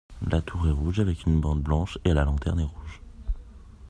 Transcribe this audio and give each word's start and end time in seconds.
La 0.31 0.41
tour 0.41 0.65
est 0.67 0.71
rouge 0.71 0.99
avec 0.99 1.27
une 1.27 1.39
bande 1.39 1.61
blanche 1.61 1.99
et 2.05 2.13
la 2.15 2.23
lanterne 2.25 2.61
est 2.61 2.63
rouge. 2.63 3.01